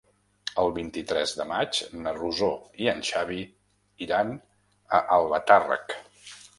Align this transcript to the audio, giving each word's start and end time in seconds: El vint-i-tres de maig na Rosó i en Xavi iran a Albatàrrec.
El 0.61 0.71
vint-i-tres 0.77 1.33
de 1.41 1.45
maig 1.51 1.83
na 2.07 2.15
Rosó 2.17 2.51
i 2.87 2.91
en 2.97 3.05
Xavi 3.13 3.41
iran 4.09 4.35
a 5.03 5.07
Albatàrrec. 5.23 6.01